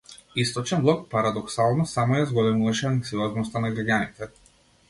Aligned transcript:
Источен 0.43 0.79
блок, 0.85 1.03
парадоксално, 1.11 1.87
само 1.93 2.19
ја 2.21 2.25
зголемуваше 2.31 2.91
анксиозноста 2.93 3.63
на 3.67 3.73
граѓаните. 3.77 4.33